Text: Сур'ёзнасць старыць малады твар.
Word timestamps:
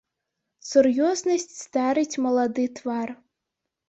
Сур'ёзнасць 0.69 1.45
старыць 1.65 2.19
малады 2.23 2.65
твар. 2.81 3.13